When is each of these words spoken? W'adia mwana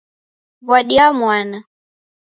W'adia 0.67 1.05
mwana 1.17 1.59